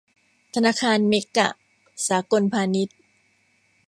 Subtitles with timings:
[0.53, 1.47] ธนาคารเมกะ
[2.07, 2.97] สากลพาณิชย์